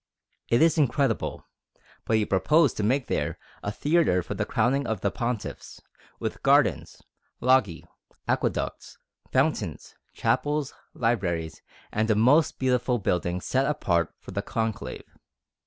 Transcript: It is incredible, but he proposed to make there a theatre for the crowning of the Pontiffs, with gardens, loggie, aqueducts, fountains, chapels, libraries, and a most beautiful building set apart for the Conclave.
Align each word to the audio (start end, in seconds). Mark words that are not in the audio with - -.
It 0.49 0.63
is 0.63 0.79
incredible, 0.79 1.45
but 2.05 2.15
he 2.17 2.25
proposed 2.25 2.75
to 2.77 2.83
make 2.83 3.05
there 3.05 3.37
a 3.61 3.71
theatre 3.71 4.23
for 4.23 4.33
the 4.33 4.45
crowning 4.47 4.87
of 4.87 5.01
the 5.01 5.11
Pontiffs, 5.11 5.79
with 6.19 6.41
gardens, 6.41 7.03
loggie, 7.39 7.85
aqueducts, 8.27 8.97
fountains, 9.31 9.93
chapels, 10.13 10.73
libraries, 10.95 11.61
and 11.91 12.09
a 12.09 12.15
most 12.15 12.57
beautiful 12.57 12.97
building 12.97 13.41
set 13.41 13.67
apart 13.67 14.11
for 14.19 14.31
the 14.31 14.41
Conclave. 14.41 15.05